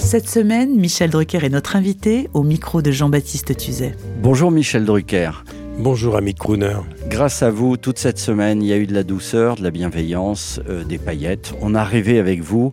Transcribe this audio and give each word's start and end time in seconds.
Cette 0.00 0.28
semaine, 0.28 0.74
Michel 0.76 1.10
Drucker 1.10 1.44
est 1.44 1.50
notre 1.50 1.76
invité 1.76 2.28
au 2.32 2.42
micro 2.42 2.82
de 2.82 2.90
Jean-Baptiste 2.90 3.56
Tuzet. 3.56 3.94
Bonjour 4.22 4.50
Michel 4.50 4.84
Drucker. 4.84 5.30
Bonjour 5.78 6.16
ami 6.16 6.34
crooner. 6.34 6.78
Grâce 7.08 7.42
à 7.42 7.50
vous, 7.50 7.76
toute 7.76 7.98
cette 7.98 8.18
semaine, 8.18 8.60
il 8.62 8.68
y 8.68 8.72
a 8.72 8.76
eu 8.76 8.86
de 8.86 8.94
la 8.94 9.04
douceur, 9.04 9.54
de 9.54 9.62
la 9.62 9.70
bienveillance, 9.70 10.58
euh, 10.68 10.84
des 10.84 10.98
paillettes. 10.98 11.54
On 11.60 11.74
a 11.74 11.84
rêvé 11.84 12.18
avec 12.18 12.40
vous. 12.40 12.72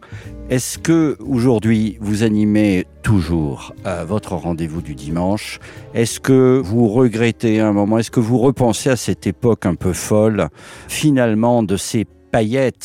Est-ce 0.50 0.80
que 0.80 1.18
aujourd'hui 1.20 1.98
vous 2.00 2.24
animez 2.24 2.88
toujours 3.04 3.76
à 3.84 4.04
votre 4.04 4.34
rendez-vous 4.34 4.82
du 4.82 4.96
dimanche? 4.96 5.60
Est-ce 5.94 6.20
que 6.20 6.62
vous 6.64 6.88
regrettez 6.88 7.60
un 7.60 7.74
moment? 7.74 8.00
Est-ce 8.00 8.12
que 8.12 8.22
vous 8.22 8.40
repensez 8.40 8.90
à 8.90 8.96
cette 8.96 9.28
époque 9.28 9.66
un 9.66 9.76
peu 9.76 9.94
folle, 9.94 10.48
finalement, 10.88 11.62
de 11.62 11.78
ces 11.78 12.06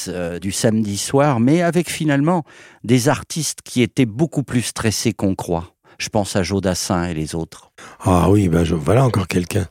euh, 0.08 0.38
du 0.38 0.52
samedi 0.52 0.96
soir, 0.96 1.40
mais 1.40 1.62
avec 1.62 1.90
finalement 1.90 2.44
des 2.84 3.08
artistes 3.08 3.60
qui 3.62 3.82
étaient 3.82 4.06
beaucoup 4.06 4.42
plus 4.42 4.62
stressés 4.62 5.12
qu'on 5.12 5.34
croit 5.34 5.74
Je 5.98 6.08
pense 6.08 6.36
à 6.36 6.42
Joe 6.42 6.60
Dassin 6.60 7.04
et 7.04 7.14
les 7.14 7.34
autres. 7.34 7.70
Ah 8.00 8.30
oui, 8.30 8.48
ben 8.48 8.62
voilà 8.62 9.04
encore 9.04 9.28
quelqu'un 9.28 9.66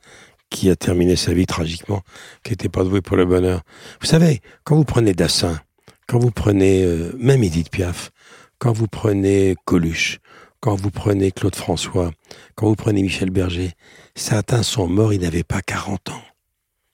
qui 0.49 0.69
a 0.69 0.75
terminé 0.75 1.15
sa 1.15 1.33
vie 1.33 1.45
tragiquement, 1.45 2.01
qui 2.43 2.51
n'était 2.51 2.69
pas 2.69 2.83
doué 2.83 3.01
pour 3.01 3.17
le 3.17 3.25
bonheur. 3.25 3.61
Vous 4.01 4.07
savez, 4.07 4.41
quand 4.63 4.75
vous 4.75 4.83
prenez 4.83 5.13
Dassin, 5.13 5.59
quand 6.07 6.19
vous 6.19 6.31
prenez 6.31 6.83
euh, 6.83 7.15
même 7.17 7.43
Edith 7.43 7.71
Piaf, 7.71 8.11
quand 8.59 8.73
vous 8.73 8.87
prenez 8.87 9.55
Coluche, 9.65 10.19
quand 10.59 10.75
vous 10.75 10.91
prenez 10.91 11.31
Claude 11.31 11.55
François, 11.55 12.11
quand 12.55 12.67
vous 12.67 12.75
prenez 12.75 13.01
Michel 13.01 13.31
Berger, 13.31 13.71
certains 14.13 14.61
sont 14.61 14.87
morts, 14.87 15.13
ils 15.13 15.21
n'avaient 15.21 15.43
pas 15.43 15.61
40 15.61 16.09
ans. 16.09 16.21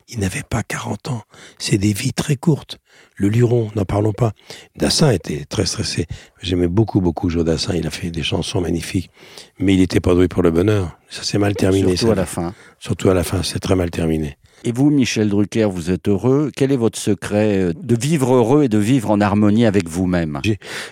Ils 0.09 0.19
n'avaient 0.19 0.43
pas 0.49 0.63
40 0.63 1.09
ans. 1.09 1.21
C'est 1.59 1.77
des 1.77 1.91
vies 1.91 2.13
très 2.13 2.37
courtes. 2.37 2.79
Le 3.15 3.27
Luron, 3.27 3.69
n'en 3.75 3.83
parlons 3.83 4.13
pas. 4.13 4.31
Dassin 4.77 5.11
était 5.11 5.43
très 5.43 5.65
stressé. 5.65 6.05
J'aimais 6.41 6.69
beaucoup, 6.69 7.01
beaucoup 7.01 7.29
Joe 7.29 7.43
Dassin. 7.43 7.75
Il 7.75 7.85
a 7.85 7.89
fait 7.89 8.09
des 8.09 8.23
chansons 8.23 8.61
magnifiques. 8.61 9.11
Mais 9.59 9.73
il 9.73 9.79
n'était 9.79 9.99
pas 9.99 10.13
doué 10.13 10.29
pour 10.29 10.43
le 10.43 10.51
bonheur. 10.51 10.97
Ça 11.09 11.23
s'est 11.23 11.37
mal 11.37 11.55
terminé. 11.55 11.97
Surtout 11.97 12.05
ça. 12.05 12.11
à 12.13 12.15
la 12.15 12.25
fin. 12.25 12.53
Surtout 12.79 13.09
à 13.09 13.13
la 13.13 13.23
fin, 13.25 13.43
c'est 13.43 13.59
très 13.59 13.75
mal 13.75 13.91
terminé. 13.91 14.37
Et 14.63 14.71
vous, 14.71 14.89
Michel 14.89 15.29
Drucker, 15.29 15.69
vous 15.69 15.91
êtes 15.91 16.07
heureux. 16.07 16.51
Quel 16.55 16.71
est 16.71 16.77
votre 16.77 16.97
secret 16.97 17.57
euh, 17.57 17.73
de 17.73 17.95
vivre 17.99 18.33
heureux 18.33 18.63
et 18.63 18.69
de 18.69 18.77
vivre 18.77 19.11
en 19.11 19.19
harmonie 19.21 19.65
avec 19.65 19.87
vous-même? 19.87 20.41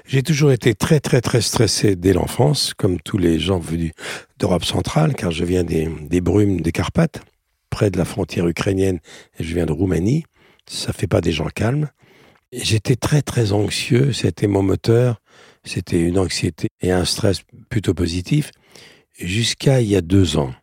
J'ai 0.06 0.24
toujours 0.24 0.52
été 0.52 0.76
très, 0.76 1.00
très, 1.00 1.22
très 1.22 1.42
stressé 1.42 1.96
dès 1.96 2.14
l'enfance, 2.14 2.74
comme 2.76 3.00
tous 3.00 3.18
les 3.18 3.40
gens 3.40 3.60
venus 3.60 3.94
d'Europe 4.40 4.66
centrale, 4.66 5.16
car 5.16 5.32
je 5.32 5.46
viens 5.46 5.64
des, 5.64 5.90
des 6.02 6.22
brumes 6.22 6.62
des 6.62 6.72
Carpates, 6.72 7.22
près 7.76 7.92
de 7.92 7.98
la 7.98 8.06
frontière 8.06 8.48
ukrainienne, 8.48 9.02
je 9.38 9.54
viens 9.54 9.66
de 9.66 9.74
Roumanie. 9.74 10.24
Ça 10.66 10.94
fait 10.94 11.08
pas 11.08 11.20
des 11.20 11.34
gens 11.34 11.50
calmes. 11.54 11.90
J'étais 12.54 12.96
très, 12.96 13.22
très 13.22 13.52
anxieux. 13.52 14.14
C'était 14.14 14.48
mon 14.48 14.64
moteur. 14.64 15.20
C'était 15.66 16.00
une 16.00 16.18
anxiété 16.18 16.70
et 16.80 16.94
un 16.94 17.04
stress 17.04 17.42
plutôt 17.70 17.94
positif, 17.94 18.52
jusqu'à 19.20 19.82
il 19.82 19.90
y 19.90 19.98
a 19.98 20.02
deux 20.02 20.38
ans. 20.38 20.54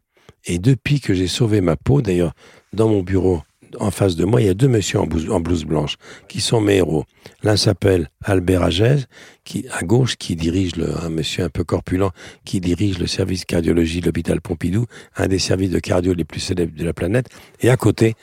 Et 0.47 0.59
depuis 0.59 1.01
que 1.01 1.13
j'ai 1.13 1.27
sauvé 1.27 1.61
ma 1.61 1.77
peau, 1.77 2.01
d'ailleurs, 2.01 2.33
dans 2.73 2.89
mon 2.89 3.03
bureau, 3.03 3.43
en 3.79 3.91
face 3.91 4.17
de 4.17 4.25
moi, 4.25 4.41
il 4.41 4.47
y 4.47 4.51
a 4.51 4.55
deux 4.55 4.69
messieurs 4.69 5.01
en 5.01 5.07
blouse, 5.07 5.65
blanche 5.65 5.97
qui 6.29 6.41
sont 6.41 6.61
mes 6.61 6.77
héros. 6.77 7.05
L'un 7.43 7.57
s'appelle 7.57 8.11
Albert 8.25 8.63
Agez, 8.63 9.05
qui, 9.45 9.67
à 9.73 9.83
gauche, 9.83 10.17
qui 10.17 10.37
dirige 10.37 10.77
le, 10.77 10.97
un 11.03 11.09
monsieur 11.09 11.45
un 11.45 11.49
peu 11.49 11.65
corpulent, 11.65 12.11
qui 12.45 12.61
dirige 12.61 12.99
le 12.99 13.07
service 13.07 13.45
cardiologie 13.45 14.01
de 14.01 14.07
l'hôpital 14.07 14.41
Pompidou, 14.41 14.87
un 15.17 15.29
des 15.29 15.39
services 15.39 15.71
de 15.71 15.79
cardio 15.79 16.15
les 16.15 16.25
plus 16.25 16.41
célèbres 16.41 16.77
de 16.77 16.85
la 16.85 16.93
planète. 16.93 17.29
Et 17.61 17.71
à 17.71 17.77
côté, 17.77 18.15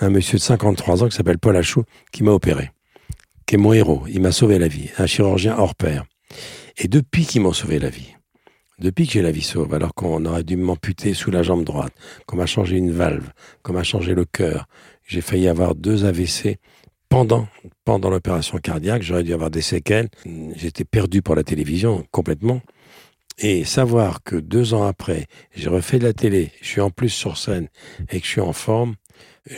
un 0.00 0.10
monsieur 0.10 0.38
de 0.38 0.42
53 0.42 1.02
ans 1.02 1.08
qui 1.08 1.16
s'appelle 1.16 1.38
Paul 1.38 1.56
Achou, 1.56 1.84
qui 2.12 2.22
m'a 2.22 2.32
opéré, 2.32 2.70
qui 3.46 3.56
est 3.56 3.58
mon 3.58 3.72
héros. 3.72 4.04
Il 4.08 4.20
m'a 4.20 4.32
sauvé 4.32 4.58
la 4.58 4.68
vie. 4.68 4.90
Un 4.98 5.06
chirurgien 5.06 5.56
hors 5.58 5.74
pair. 5.74 6.04
Et 6.76 6.88
depuis 6.88 7.26
qu'ils 7.26 7.42
m'ont 7.42 7.52
sauvé 7.52 7.78
la 7.78 7.90
vie, 7.90 8.14
depuis 8.78 9.08
que 9.08 9.14
j'ai 9.14 9.22
la 9.22 9.32
vie 9.32 9.42
sauve, 9.42 9.74
alors 9.74 9.92
qu'on 9.92 10.24
aurait 10.24 10.44
dû 10.44 10.56
m'amputer 10.56 11.12
sous 11.12 11.32
la 11.32 11.42
jambe 11.42 11.64
droite, 11.64 11.92
qu'on 12.26 12.36
m'a 12.36 12.46
changé 12.46 12.76
une 12.76 12.92
valve, 12.92 13.28
qu'on 13.64 13.72
m'a 13.72 13.82
changé 13.82 14.14
le 14.14 14.24
cœur, 14.24 14.68
j'ai 15.08 15.20
failli 15.20 15.48
avoir 15.48 15.74
deux 15.74 16.04
AVC 16.04 16.58
pendant, 17.08 17.48
pendant 17.84 18.10
l'opération 18.10 18.58
cardiaque, 18.58 19.02
j'aurais 19.02 19.24
dû 19.24 19.32
avoir 19.34 19.50
des 19.50 19.62
séquelles. 19.62 20.08
J'étais 20.54 20.84
perdu 20.84 21.22
pour 21.22 21.34
la 21.34 21.42
télévision 21.42 22.04
complètement. 22.12 22.60
Et 23.40 23.64
savoir 23.64 24.22
que 24.24 24.36
deux 24.36 24.74
ans 24.74 24.84
après, 24.86 25.26
j'ai 25.54 25.68
refait 25.68 25.98
de 25.98 26.04
la 26.04 26.12
télé, 26.12 26.50
je 26.60 26.66
suis 26.66 26.80
en 26.80 26.90
plus 26.90 27.08
sur 27.08 27.38
scène 27.38 27.68
et 28.10 28.18
que 28.20 28.26
je 28.26 28.30
suis 28.32 28.40
en 28.40 28.52
forme, 28.52 28.96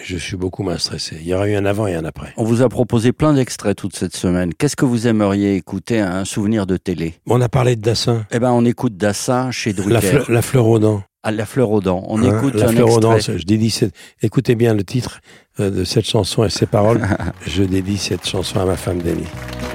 je 0.05 0.17
suis 0.19 0.37
beaucoup 0.37 0.63
moins 0.63 0.77
stressé. 0.77 1.17
Il 1.21 1.27
y 1.27 1.33
aura 1.35 1.49
eu 1.49 1.55
un 1.55 1.65
avant 1.65 1.87
et 1.87 1.95
un 1.95 2.05
après. 2.05 2.33
On 2.37 2.45
vous 2.45 2.61
a 2.63 2.69
proposé 2.69 3.13
plein 3.13 3.33
d'extraits 3.33 3.77
toute 3.77 3.97
cette 3.97 4.15
semaine. 4.15 4.53
Qu'est-ce 4.55 4.77
que 4.77 4.85
vous 4.85 5.07
aimeriez 5.07 5.57
écouter 5.57 5.99
à 6.01 6.15
un 6.15 6.25
souvenir 6.27 6.67
de 6.67 6.77
télé? 6.77 7.15
On 7.27 7.41
a 7.41 7.49
parlé 7.49 7.75
de 7.75 7.81
Dassin, 7.81 8.27
Eh 8.31 8.39
ben, 8.39 8.53
on 8.53 8.65
écoute 8.67 8.97
Dassin 8.99 9.51
chez 9.51 9.73
Drucker. 9.73 9.93
la, 9.95 10.01
fleur- 10.03 10.31
la 10.31 10.43
fleur 10.43 10.67
aux 10.69 10.79
dents. 10.79 11.03
À 11.23 11.31
la 11.33 11.45
fleur 11.45 11.71
aux 11.71 11.81
dents. 11.83 12.03
On 12.09 12.23
Hein, 12.23 12.39
écoute 12.39 12.55
la 12.55 12.67
un 12.67 12.73
fleur 12.73 12.89
aux 12.91 13.01
dents, 13.01 13.15
extrait. 13.17 13.39
je 13.39 13.45
dédie 13.45 13.69
cette- 13.71 13.95
écoutez 14.23 14.55
bien 14.55 14.73
le 14.73 14.85
titre 14.85 15.21
euh, 15.61 15.69
de 15.71 15.85
cette 15.85 16.07
chanson 16.07 16.45
et 16.45 16.49
ses 16.51 16.65
paroles. 16.65 17.07
je 17.47 17.63
dédie 17.63 17.99
cette 17.99 18.27
chanson 18.27 18.59
à 18.61 18.65
ma 18.65 18.77
femme 18.77 19.03
Denis. 19.03 19.27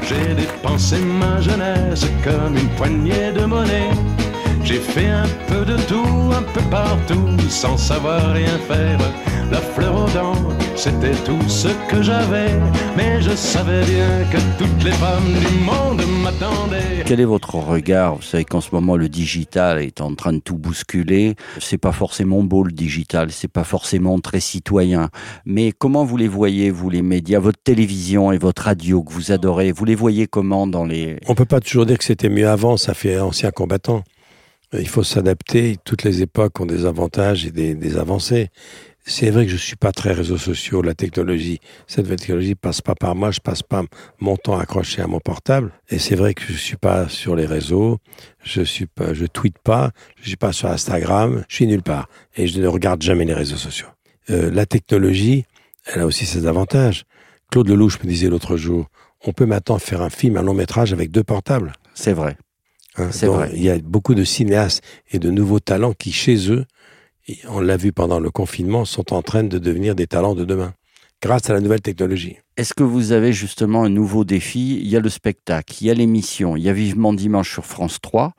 J'ai 0.10 0.34
dépensé 0.34 0.98
ma 1.00 1.40
jeunesse 1.42 2.08
comme 2.24 2.58
une 2.58 2.70
poignée 2.70 3.32
de 3.32 3.46
monnaie. 3.46 3.90
J'ai 4.64 4.80
fait 4.80 5.06
un 5.08 5.28
peu 5.48 5.64
de 5.66 5.78
tout, 5.84 6.32
un 6.36 6.42
peu 6.42 6.62
partout, 6.72 7.38
sans 7.50 7.78
savoir 7.78 8.32
rien 8.34 8.58
faire. 8.68 8.98
La 9.52 9.62
fleur 9.62 9.96
aux 9.96 10.10
dents, 10.10 10.34
c'était 10.76 11.14
tout 11.24 11.42
ce 11.48 11.68
que 11.90 12.02
j'avais. 12.02 12.50
Mais 12.98 13.22
je 13.22 13.36
savais 13.36 13.86
bien 13.86 14.24
que 14.32 14.38
toutes 14.58 14.84
les 14.84 14.92
femmes 14.92 15.34
du 15.40 15.64
monde 15.64 16.02
m'attendaient. 16.24 17.04
Quel 17.06 17.20
est 17.20 17.26
votre 17.26 17.56
regard? 17.56 18.16
Vous 18.16 18.22
savez 18.24 18.44
qu'en 18.44 18.62
ce 18.62 18.70
moment, 18.74 18.98
le 18.98 19.08
digital 19.08 19.80
est 19.82 20.02
en 20.02 20.16
train 20.16 20.34
de 20.34 20.40
tout 20.40 20.58
bousculer. 20.58 21.36
C'est 21.60 21.78
pas 21.78 21.92
forcément 21.92 22.42
beau, 22.42 22.64
le 22.64 22.72
digital. 22.72 23.32
C'est 23.32 23.52
pas 23.52 23.64
forcément 23.64 24.20
très 24.20 24.40
citoyen. 24.40 25.10
Mais 25.46 25.72
comment 25.72 26.04
vous 26.04 26.18
les 26.18 26.28
voyez, 26.28 26.72
vous, 26.72 26.90
les 26.90 27.04
médias, 27.04 27.40
votre 27.40 27.62
télévision 27.64 28.32
et 28.32 28.40
votre 28.40 28.64
radio 28.64 29.04
que 29.04 29.14
vous 29.14 29.32
adorez 29.32 29.72
Vous 29.72 29.86
les 29.86 29.96
voyez 29.96 30.26
comment 30.26 30.66
dans 30.66 30.86
les... 30.86 31.18
On 31.28 31.36
peut 31.36 31.46
pas 31.46 31.60
toujours 31.60 31.86
dire 31.86 32.00
que 32.00 32.04
c'était 32.04 32.30
mieux 32.30 32.50
avant, 32.50 32.78
ça 32.78 32.94
fait 32.96 33.20
ancien 33.20 33.52
combattant. 33.52 34.04
Il 34.74 34.90
faut 34.90 35.04
s'adapter, 35.04 35.78
toutes 35.86 36.04
les 36.04 36.22
époques 36.22 36.60
ont 36.60 36.66
des 36.66 36.86
avantages 36.86 37.46
et 37.46 37.52
des, 37.52 37.76
des 37.76 37.98
avancées. 37.98 38.50
C'est 39.08 39.30
vrai 39.30 39.46
que 39.46 39.52
je 39.52 39.58
suis 39.58 39.76
pas 39.76 39.92
très 39.92 40.14
réseaux 40.14 40.40
sociaux, 40.40 40.82
la 40.82 40.96
technologie. 40.96 41.60
Cette 41.86 42.08
technologie 42.08 42.56
passe 42.56 42.82
pas 42.82 42.96
par 42.96 43.14
moi, 43.14 43.30
je 43.30 43.40
passe 43.40 43.62
pas 43.62 43.84
mon 44.20 44.36
temps 44.36 44.58
accroché 44.58 45.00
à 45.00 45.06
mon 45.06 45.20
portable. 45.20 45.74
Et 45.90 46.00
c'est 46.00 46.16
vrai 46.16 46.34
que 46.34 46.42
je 46.42 46.54
suis 46.54 46.76
pas 46.76 47.08
sur 47.08 47.36
les 47.36 47.46
réseaux, 47.46 48.00
je 48.44 48.64
suis 48.64 48.88
pas, 48.88 49.14
je 49.14 49.28
tweete 49.28 49.60
pas, 49.60 49.92
je 50.20 50.30
suis 50.30 50.38
pas 50.38 50.54
sur 50.54 50.70
Instagram, 50.70 51.46
je 51.48 51.56
suis 51.56 51.68
nulle 51.68 51.84
part. 51.84 52.10
Et 52.36 52.48
je 52.48 52.60
ne 52.60 52.66
regarde 52.68 53.04
jamais 53.04 53.26
les 53.26 53.36
réseaux 53.36 53.58
sociaux. 53.58 53.88
Euh, 54.32 54.50
la 54.50 54.66
technologie, 54.66 55.46
elle 55.86 56.02
a 56.02 56.08
aussi 56.08 56.26
ses 56.26 56.48
avantages. 56.48 57.04
Claude 57.52 57.70
Lelouch 57.70 58.00
me 58.04 58.10
disait 58.10 58.28
l'autre 58.28 58.58
jour, 58.58 58.88
on 59.24 59.34
peut 59.34 59.46
maintenant 59.46 59.78
faire 59.78 60.02
un 60.02 60.10
film, 60.10 60.36
un 60.38 60.42
long 60.42 60.56
métrage 60.56 60.94
avec 60.94 61.12
deux 61.12 61.24
portables. 61.24 61.74
C'est 61.94 62.14
vrai. 62.14 62.38
Hein, 62.98 63.10
C'est 63.12 63.28
vrai. 63.28 63.52
Il 63.54 63.62
y 63.62 63.70
a 63.70 63.78
beaucoup 63.78 64.16
de 64.16 64.24
cinéastes 64.24 64.84
et 65.12 65.20
de 65.20 65.30
nouveaux 65.30 65.60
talents 65.60 65.94
qui, 65.94 66.12
chez 66.12 66.50
eux, 66.52 66.66
et 67.28 67.40
on 67.50 67.60
l'a 67.60 67.78
vu 67.78 67.92
pendant 67.92 68.20
le 68.20 68.30
confinement, 68.30 68.86
sont 68.86 69.14
en 69.14 69.22
train 69.22 69.44
de 69.44 69.58
devenir 69.58 69.96
des 69.96 70.08
talents 70.08 70.36
de 70.36 70.46
demain, 70.46 70.74
grâce 71.22 71.50
à 71.50 71.54
la 71.54 71.60
nouvelle 71.60 71.82
technologie. 71.82 72.38
Est-ce 72.58 72.74
que 72.74 72.84
vous 72.84 73.12
avez 73.12 73.34
justement 73.34 73.84
un 73.84 73.90
nouveau 73.90 74.24
défi? 74.24 74.78
Il 74.80 74.88
y 74.88 74.96
a 74.96 75.00
le 75.00 75.10
spectacle, 75.10 75.76
il 75.82 75.88
y 75.88 75.90
a 75.90 75.94
l'émission, 75.94 76.56
il 76.56 76.64
y 76.64 76.70
a 76.70 76.74
Vivement 76.74 77.14
Dimanche 77.14 77.52
sur 77.52 77.66
France 77.66 78.00
3, 78.02 78.34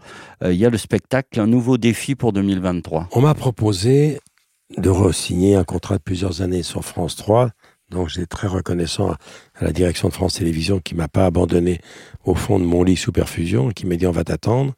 euh, 0.44 0.52
il 0.52 0.58
y 0.58 0.64
a 0.64 0.70
le 0.70 0.78
spectacle, 0.78 1.40
un 1.40 1.46
nouveau 1.46 1.78
défi 1.78 2.14
pour 2.14 2.32
2023. 2.32 3.08
On 3.12 3.20
m'a 3.20 3.34
proposé 3.34 4.20
de 4.76 4.88
re-signer 4.88 5.56
un 5.56 5.64
contrat 5.64 5.96
de 5.98 6.02
plusieurs 6.02 6.42
années 6.42 6.62
sur 6.62 6.84
France 6.84 7.16
3. 7.16 7.50
Donc, 7.90 8.08
j'ai 8.08 8.26
très 8.26 8.48
reconnaissant 8.48 9.10
à, 9.10 9.18
à 9.54 9.64
la 9.64 9.72
direction 9.72 10.08
de 10.08 10.12
France 10.12 10.34
Télévisions 10.34 10.80
qui 10.80 10.96
m'a 10.96 11.06
pas 11.06 11.26
abandonné 11.26 11.80
au 12.24 12.34
fond 12.34 12.58
de 12.58 12.64
mon 12.64 12.82
lit 12.82 12.96
sous 12.96 13.12
perfusion, 13.12 13.70
qui 13.70 13.86
m'a 13.86 13.96
dit 13.96 14.06
on 14.06 14.12
va 14.12 14.24
t'attendre. 14.24 14.74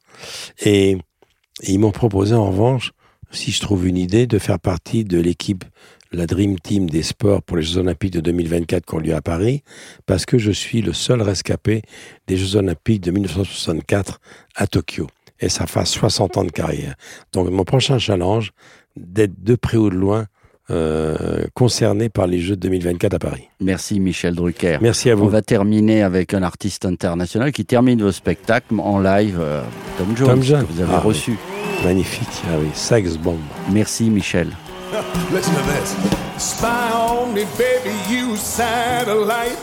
Et, 0.63 0.91
et 0.91 1.71
ils 1.71 1.79
m'ont 1.79 1.91
proposé 1.91 2.35
en 2.35 2.51
revanche, 2.51 2.91
si 3.31 3.51
je 3.51 3.61
trouve 3.61 3.87
une 3.87 3.97
idée, 3.97 4.27
de 4.27 4.39
faire 4.39 4.59
partie 4.59 5.03
de 5.03 5.19
l'équipe, 5.19 5.63
la 6.11 6.25
Dream 6.25 6.59
Team 6.59 6.89
des 6.89 7.03
sports 7.03 7.43
pour 7.43 7.57
les 7.57 7.63
Jeux 7.63 7.77
Olympiques 7.77 8.13
de 8.13 8.21
2024 8.21 8.85
qui 8.85 8.95
ont 8.95 8.99
lieu 8.99 9.13
à 9.13 9.21
Paris, 9.21 9.63
parce 10.05 10.25
que 10.25 10.37
je 10.37 10.51
suis 10.51 10.81
le 10.81 10.93
seul 10.93 11.21
rescapé 11.21 11.83
des 12.27 12.37
Jeux 12.37 12.55
Olympiques 12.57 13.01
de 13.01 13.11
1964 13.11 14.19
à 14.55 14.67
Tokyo. 14.67 15.07
Et 15.39 15.49
ça 15.49 15.67
fait 15.67 15.85
60 15.85 16.37
ans 16.37 16.43
de 16.43 16.51
carrière. 16.51 16.95
Donc, 17.31 17.49
mon 17.49 17.63
prochain 17.63 17.99
challenge, 17.99 18.51
d'être 18.97 19.41
de 19.41 19.55
près 19.55 19.77
ou 19.77 19.89
de 19.89 19.95
loin 19.95 20.25
euh, 20.71 21.15
concerné 21.53 22.09
par 22.09 22.27
les 22.27 22.39
Jeux 22.39 22.55
de 22.55 22.61
2024 22.61 23.13
à 23.15 23.19
Paris. 23.19 23.49
Merci 23.59 23.99
Michel 23.99 24.35
Drucker. 24.35 24.77
Merci 24.81 25.09
à 25.09 25.15
vous. 25.15 25.25
On 25.25 25.29
va 25.29 25.41
terminer 25.41 26.03
avec 26.03 26.33
un 26.33 26.43
artiste 26.43 26.85
international 26.85 27.51
qui 27.51 27.65
termine 27.65 28.01
vos 28.01 28.11
spectacles 28.11 28.75
en 28.79 28.99
live, 28.99 29.37
euh, 29.41 29.61
Tom 29.97 30.15
Jones, 30.15 30.27
Tom 30.29 30.43
Jones. 30.43 30.65
que 30.67 30.73
vous 30.73 30.81
avez 30.81 30.93
Ah 30.93 31.01
oui. 31.03 31.07
reçu. 31.09 31.37
Magnifique. 31.83 32.27
Ah 32.45 32.57
oui, 32.59 32.67
Sax 32.73 33.17
Bomb. 33.17 33.39
Merci 33.71 34.09
Michel. 34.09 34.47
Listen 35.33 35.53
to 35.53 35.61
this. 35.71 35.95
Spy 36.37 36.67
on 36.93 37.33
me, 37.33 37.43
baby, 37.57 37.95
you 38.09 38.35
satellite. 38.35 39.57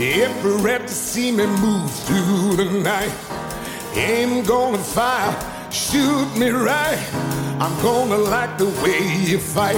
Infrared 0.00 0.86
to 0.86 0.92
see 0.92 1.32
me 1.32 1.46
move 1.46 1.90
through 2.06 2.56
the 2.56 2.70
night. 2.82 3.10
Aim 3.96 4.42
gonna 4.44 4.78
fire, 4.78 5.34
shoot 5.70 6.28
me 6.36 6.50
right. 6.50 6.98
I'm 7.60 7.72
gonna 7.82 8.16
like 8.18 8.56
the 8.58 8.66
way 8.82 9.00
you 9.26 9.38
fight. 9.38 9.76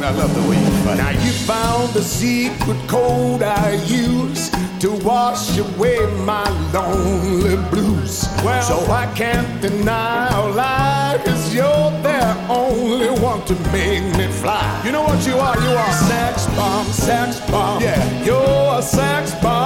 I 0.00 0.10
love 0.10 0.34
the 0.34 0.42
way 0.48 0.58
you 0.58 0.70
fight. 0.84 0.98
Now 0.98 1.10
you 1.10 1.32
found 1.32 1.92
the 1.92 2.02
secret 2.02 2.88
code 2.88 3.42
I 3.42 3.74
use 3.86 4.50
to 4.80 4.90
wash 5.04 5.56
away 5.58 5.98
my 6.24 6.48
lonely 6.72 7.56
blues. 7.70 8.26
Well, 8.44 8.62
so 8.62 8.90
I 8.90 9.06
can't 9.14 9.60
deny 9.60 10.26
or 10.36 10.50
lie, 10.50 11.20
cause 11.24 11.54
you're 11.54 11.90
the 12.02 12.36
only 12.48 13.10
one 13.20 13.44
to 13.44 13.54
make 13.70 14.04
me 14.16 14.26
fly. 14.26 14.82
You 14.84 14.92
know 14.92 15.02
what 15.02 15.24
you 15.26 15.34
are? 15.34 15.56
You 15.60 15.70
are 15.70 15.88
a 15.88 15.92
sex 15.92 16.46
bomb, 16.56 16.86
sex 16.86 17.40
bomb. 17.50 17.80
Yeah, 17.80 18.24
you're 18.24 18.78
a 18.78 18.82
sex 18.82 19.34
bomb. 19.40 19.61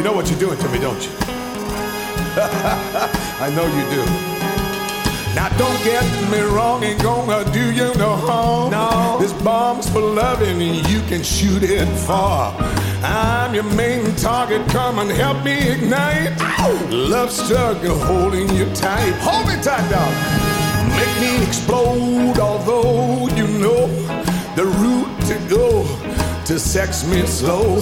You 0.00 0.04
know 0.04 0.14
what 0.14 0.30
you're 0.30 0.38
doing 0.38 0.58
to 0.58 0.68
me, 0.70 0.78
don't 0.78 1.04
you? 1.04 1.12
I 3.38 3.52
know 3.54 3.66
you 3.66 3.84
do. 3.90 4.02
Now 5.34 5.50
don't 5.58 5.84
get 5.84 6.02
me 6.30 6.40
wrong, 6.40 6.82
ain't 6.82 7.02
gonna 7.02 7.44
do 7.52 7.70
you 7.70 7.94
no 7.96 8.16
harm. 8.16 8.70
No, 8.70 9.18
this 9.20 9.34
bomb's 9.42 9.90
for 9.90 10.00
loving, 10.00 10.62
and 10.62 10.88
you 10.88 11.02
can 11.02 11.22
shoot 11.22 11.62
it 11.62 11.86
far. 12.06 12.56
I'm 13.02 13.52
your 13.52 13.64
main 13.74 14.16
target, 14.16 14.66
come 14.70 15.00
and 15.00 15.10
help 15.10 15.44
me 15.44 15.68
ignite. 15.68 16.32
Love 16.88 17.30
struggle 17.30 17.98
holding 17.98 18.48
you 18.56 18.74
tight. 18.74 19.12
Hold 19.20 19.48
me 19.48 19.62
tight, 19.62 19.86
dog. 19.90 20.14
Make 20.96 21.20
me 21.20 21.46
explode, 21.46 22.38
although 22.38 23.28
you 23.36 23.46
know 23.46 23.86
the 24.56 24.64
route 24.64 25.20
to 25.26 25.34
go 25.54 25.99
to 26.50 26.58
sex 26.58 27.06
me 27.06 27.24
slow. 27.26 27.76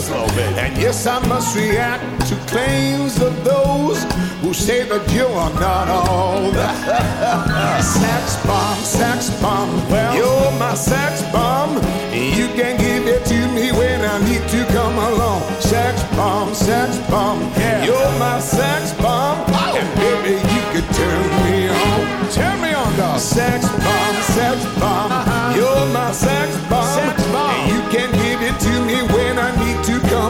And 0.59 0.77
yes, 0.77 1.07
I 1.07 1.27
must 1.27 1.57
react 1.57 2.05
to 2.29 2.35
claims 2.53 3.19
of 3.19 3.33
those 3.43 4.05
who 4.43 4.53
say 4.53 4.87
that 4.87 5.11
you 5.11 5.25
are 5.25 5.55
not 5.55 5.89
all 5.89 6.51
that. 6.51 7.81
sex 7.99 8.37
bomb, 8.45 8.77
sex 8.85 9.31
bomb. 9.41 9.71
Well, 9.89 10.15
you're 10.15 10.59
my 10.59 10.75
sex 10.75 11.23
bomb. 11.33 11.77
You 12.13 12.49
can 12.59 12.77
give 12.77 13.07
it 13.07 13.25
to 13.33 13.49
me 13.57 13.73
when 13.73 14.03
I 14.05 14.19
need 14.29 14.45
to 14.51 14.61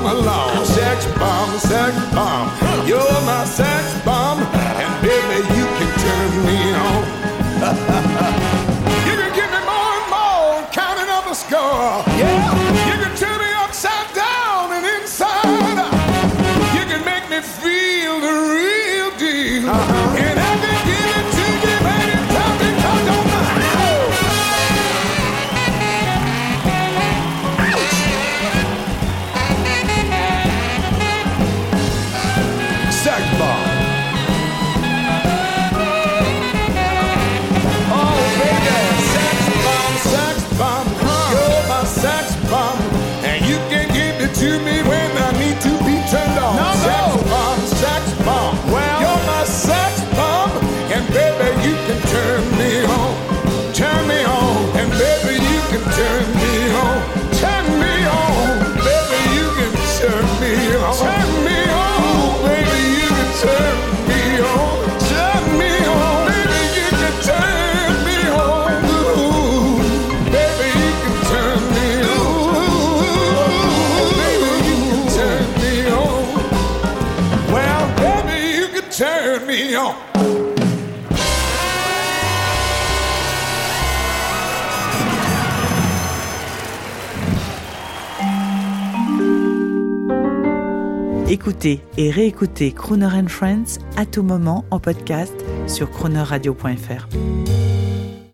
come 0.08 0.18
along. 0.24 0.64
Sex 0.64 1.06
bomb, 1.18 1.58
sex 1.58 1.94
bomb. 2.14 2.48
You're 2.86 3.20
my 3.26 3.44
sex 3.44 3.67
Sex 32.98 33.37
Écoutez 91.40 91.78
et 91.96 92.10
réécoutez 92.10 92.72
Crooner 92.72 93.28
Friends 93.28 93.78
à 93.96 94.06
tout 94.06 94.24
moment 94.24 94.64
en 94.72 94.80
podcast 94.80 95.32
sur 95.68 95.88
croonerradio.fr. 95.88 97.06